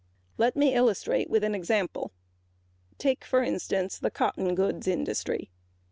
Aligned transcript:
Let 0.39 0.55
me 0.55 0.73
illustrate 0.73 1.29
with 1.29 1.43
an 1.43 1.53
example. 1.53 2.11
Take 2.97 3.23
the 3.29 4.11
cotton 4.11 4.55
goods 4.55 4.87
industry. 4.87 5.51